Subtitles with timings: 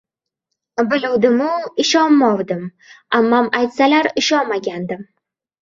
[0.93, 1.49] Biluvdimu
[1.83, 2.63] ishonmovdim.
[3.21, 5.07] Ammam aytsalar, ishonmagandim!